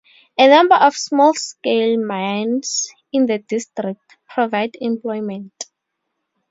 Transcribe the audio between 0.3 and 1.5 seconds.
A number of small